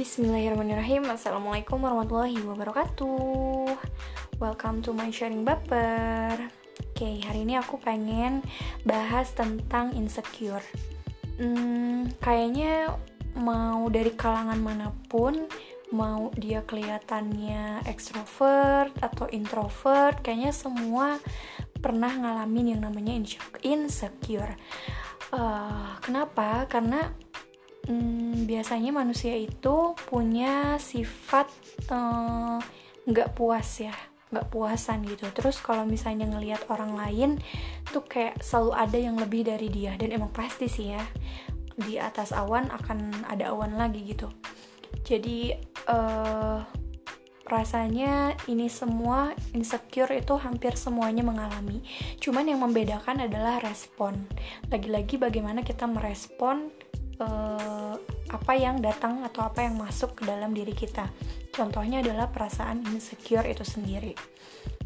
[0.00, 1.12] Bismillahirrahmanirrahim.
[1.12, 3.68] Assalamualaikum warahmatullahi wabarakatuh.
[4.40, 6.40] Welcome to my sharing baper.
[6.96, 8.40] Oke, hari ini aku pengen
[8.88, 10.64] bahas tentang insecure.
[11.36, 12.96] Hmm, Kayaknya
[13.44, 15.44] mau dari kalangan mana pun
[15.92, 21.20] Mau dia kelihatannya extrovert atau introvert Kayaknya semua
[21.76, 23.12] pernah ngalamin yang namanya
[23.60, 24.56] insecure.
[25.28, 26.64] Uh, Kenapa?
[26.72, 27.12] Karena
[27.88, 31.48] hmm, biasanya manusia itu punya sifat
[31.88, 32.58] eh,
[33.08, 33.94] nggak puas ya
[34.30, 35.26] nggak puasan gitu.
[35.34, 37.30] Terus kalau misalnya ngelihat orang lain
[37.90, 39.98] tuh kayak selalu ada yang lebih dari dia.
[39.98, 41.02] Dan emang pasti sih ya
[41.74, 44.30] di atas awan akan ada awan lagi gitu.
[45.02, 45.54] Jadi
[45.90, 46.62] uh,
[47.50, 51.82] rasanya ini semua insecure itu hampir semuanya mengalami.
[52.22, 54.30] Cuman yang membedakan adalah respon.
[54.70, 56.70] Lagi-lagi bagaimana kita merespon
[57.24, 57.94] uh,
[58.30, 61.10] apa yang datang atau apa yang masuk ke dalam diri kita.
[61.50, 64.14] Contohnya adalah perasaan insecure itu sendiri.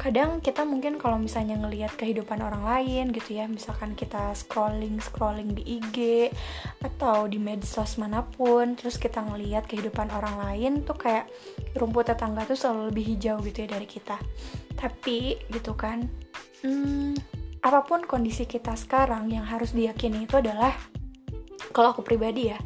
[0.00, 5.52] Kadang kita mungkin kalau misalnya ngelihat kehidupan orang lain gitu ya, misalkan kita scrolling scrolling
[5.52, 6.32] di IG
[6.80, 11.28] atau di medsos mana pun, terus kita ngelihat kehidupan orang lain tuh kayak
[11.76, 14.16] rumput tetangga tuh selalu lebih hijau gitu ya dari kita.
[14.72, 16.08] Tapi gitu kan,
[16.64, 17.12] hmm,
[17.60, 20.72] apa pun kondisi kita sekarang yang harus diyakini itu adalah
[21.70, 22.58] kalau aku pribadi ya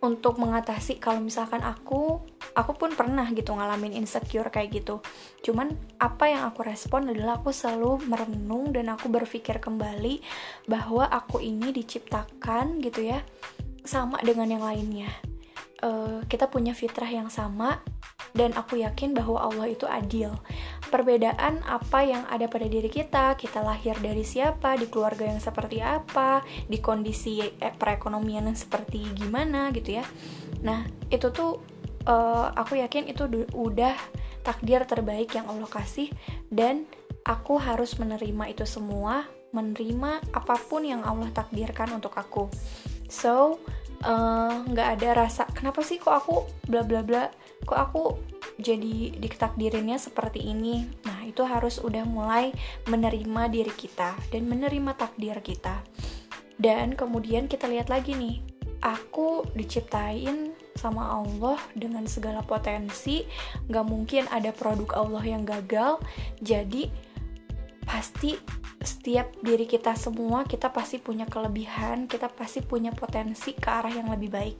[0.00, 2.24] untuk mengatasi kalau misalkan aku
[2.56, 5.04] aku pun pernah gitu ngalamin insecure kayak gitu.
[5.44, 10.24] Cuman apa yang aku respon adalah aku selalu merenung dan aku berpikir kembali
[10.64, 13.20] bahwa aku ini diciptakan gitu ya
[13.84, 15.12] sama dengan yang lainnya.
[15.84, 17.84] Uh, kita punya fitrah yang sama
[18.36, 20.36] dan aku yakin bahwa Allah itu adil.
[20.92, 25.80] Perbedaan apa yang ada pada diri kita, kita lahir dari siapa, di keluarga yang seperti
[25.80, 30.04] apa, di kondisi eh, perekonomian yang seperti gimana gitu ya.
[30.60, 31.58] Nah, itu tuh
[32.06, 33.24] uh, aku yakin itu
[33.56, 33.96] udah
[34.44, 36.12] takdir terbaik yang Allah kasih
[36.52, 36.86] dan
[37.26, 42.46] aku harus menerima itu semua, menerima apa pun yang Allah takdirkan untuk aku.
[43.10, 43.58] So,
[44.66, 47.32] nggak uh, ada rasa kenapa sih kok aku bla bla bla
[47.64, 48.02] kok aku
[48.56, 50.88] jadi ditakdirinnya seperti ini?
[51.04, 52.52] Nah itu harus udah mulai
[52.88, 55.84] menerima diri kita dan menerima takdir kita.
[56.56, 58.40] Dan kemudian kita lihat lagi nih
[58.80, 63.24] aku diciptain sama Allah dengan segala potensi
[63.68, 65.98] nggak mungkin ada produk Allah yang gagal
[66.44, 66.92] jadi
[67.86, 68.36] pasti
[68.86, 74.08] setiap diri kita semua kita pasti punya kelebihan kita pasti punya potensi ke arah yang
[74.08, 74.58] lebih baik.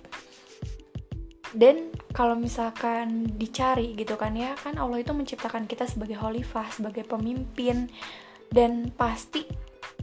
[1.57, 7.07] Dan kalau misalkan dicari gitu kan ya kan Allah itu menciptakan kita sebagai khalifah sebagai
[7.07, 7.89] pemimpin
[8.51, 9.47] dan pasti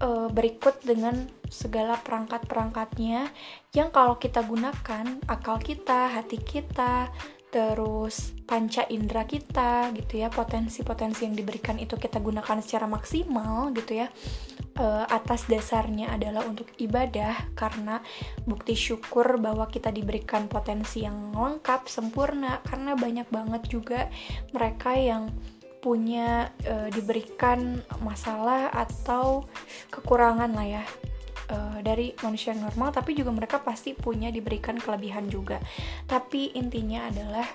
[0.02, 3.30] e, berikut dengan segala perangkat-perangkatnya
[3.76, 7.12] yang kalau kita gunakan akal kita hati kita
[7.54, 14.02] terus panca indera kita gitu ya potensi-potensi yang diberikan itu kita gunakan secara maksimal gitu
[14.02, 14.10] ya.
[14.74, 18.02] E, atas dasarnya adalah untuk ibadah karena
[18.50, 24.10] bukti syukur bahwa kita diberikan potensi yang lengkap sempurna karena banyak banget juga
[24.50, 25.30] mereka yang
[25.78, 29.46] punya e, diberikan masalah atau
[29.94, 30.84] kekurangan lah ya
[31.50, 35.60] uh, dari manusia normal tapi juga mereka pasti punya diberikan kelebihan juga.
[36.08, 37.48] Tapi intinya adalah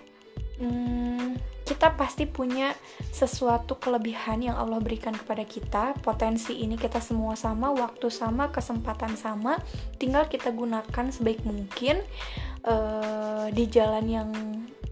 [0.60, 2.72] hmm, kita pasti punya
[3.12, 5.97] sesuatu kelebihan yang Allah berikan kepada kita.
[6.00, 9.60] Potensi ini kita semua sama waktu sama kesempatan sama
[9.97, 12.00] tinggal kita gunakan sebaik mungkin
[12.65, 14.31] uh, di jalan yang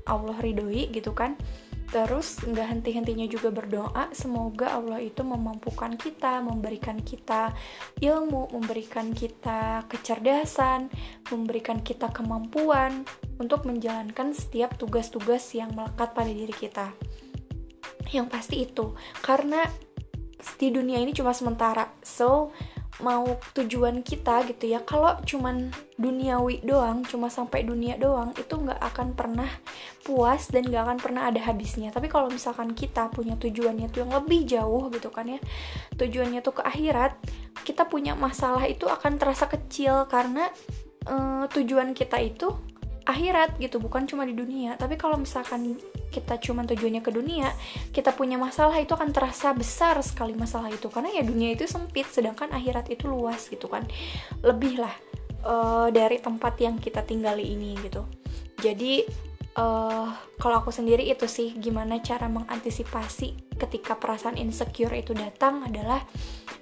[0.06, 1.34] Allah ridhoi gitu kan
[1.86, 7.54] Terus nggak henti-hentinya juga berdoa semoga Allah itu memampukan kita, memberikan kita
[8.02, 10.90] ilmu, memberikan kita kecerdasan,
[11.30, 13.06] memberikan kita kemampuan
[13.38, 16.90] untuk menjalankan setiap tugas-tugas yang melekat pada diri kita.
[18.10, 19.62] Yang pasti itu, karena
[20.58, 21.90] di dunia ini cuma sementara.
[22.02, 22.54] So,
[23.02, 24.80] mau tujuan kita gitu ya.
[24.84, 29.50] Kalau cuman duniawi doang cuma sampai dunia doang itu nggak akan pernah
[30.04, 31.92] puas dan nggak akan pernah ada habisnya.
[31.92, 35.40] Tapi kalau misalkan kita punya tujuannya tuh yang lebih jauh gitu kan ya
[35.96, 37.16] tujuannya tuh ke akhirat
[37.64, 40.46] kita punya masalah itu akan terasa kecil karena
[41.08, 42.52] uh, tujuan kita itu
[43.06, 45.78] akhirat gitu bukan cuma di dunia tapi kalau misalkan
[46.16, 47.52] kita cuma tujuannya ke dunia,
[47.92, 52.08] kita punya masalah itu akan terasa besar sekali masalah itu karena ya dunia itu sempit
[52.08, 53.84] sedangkan akhirat itu luas gitu kan.
[54.40, 54.94] Lebih lah
[55.44, 58.08] uh, dari tempat yang kita tinggali ini gitu.
[58.64, 59.04] Jadi
[59.60, 60.08] uh,
[60.40, 66.00] kalau aku sendiri itu sih gimana cara mengantisipasi ketika perasaan insecure itu datang adalah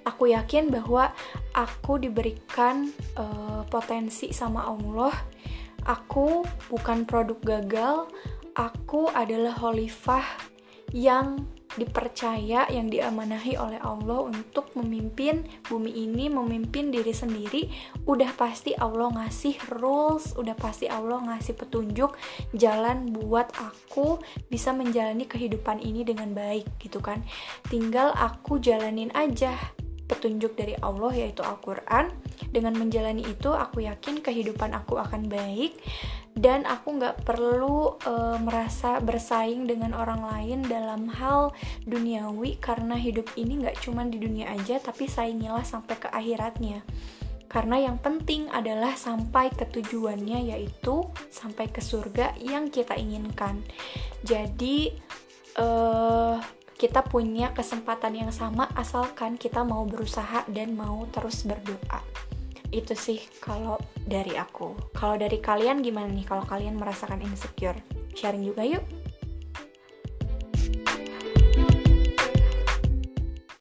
[0.03, 1.15] aku yakin bahwa
[1.55, 5.15] aku diberikan uh, potensi sama Allah
[5.85, 8.09] aku bukan produk gagal,
[8.57, 10.25] aku adalah khalifah
[10.91, 11.45] yang
[11.75, 17.67] dipercaya, yang diamanahi oleh Allah untuk memimpin bumi ini, memimpin diri sendiri,
[18.07, 22.15] udah pasti Allah ngasih rules, udah pasti Allah ngasih petunjuk
[22.55, 27.21] jalan buat aku bisa menjalani kehidupan ini dengan baik gitu kan.
[27.67, 29.51] Tinggal aku jalanin aja
[30.05, 32.13] petunjuk dari Allah yaitu Al-Quran.
[32.53, 35.75] Dengan menjalani itu aku yakin kehidupan aku akan baik
[36.35, 38.13] dan aku nggak perlu e,
[38.43, 41.55] merasa bersaing dengan orang lain dalam hal
[41.87, 46.83] duniawi karena hidup ini nggak cuma di dunia aja tapi saingilah sampai ke akhiratnya.
[47.47, 53.63] Karena yang penting adalah sampai ke tujuannya yaitu sampai ke surga yang kita inginkan.
[54.27, 54.91] Jadi
[55.55, 56.35] eh
[56.75, 62.03] kita punya kesempatan yang sama asalkan kita mau berusaha dan mau terus berdoa.
[62.71, 64.75] Itu sih kalau dari aku.
[64.91, 66.27] Kalau dari kalian gimana nih?
[66.27, 67.79] Kalau kalian merasakan insecure?
[68.15, 68.83] Sharing juga yuk